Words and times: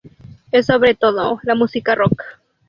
Es 0.51 0.65
sobre 0.65 0.95
todo 0.95 1.39
la 1.43 1.53
música 1.53 1.93
rock. 1.93 2.23